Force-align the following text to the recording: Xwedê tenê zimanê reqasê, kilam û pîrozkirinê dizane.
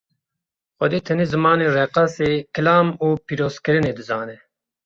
Xwedê 0.77 0.99
tenê 1.07 1.25
zimanê 1.33 1.65
reqasê, 1.79 2.31
kilam 2.53 2.87
û 3.05 3.07
pîrozkirinê 3.25 3.91
dizane. 3.99 4.37